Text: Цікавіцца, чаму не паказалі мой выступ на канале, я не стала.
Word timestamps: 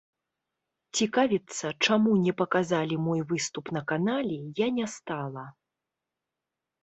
Цікавіцца, 0.99 1.67
чаму 1.85 2.11
не 2.25 2.31
паказалі 2.39 2.95
мой 3.07 3.21
выступ 3.31 3.65
на 3.77 3.81
канале, 3.91 4.37
я 4.61 4.67
не 4.79 4.87
стала. 4.95 5.43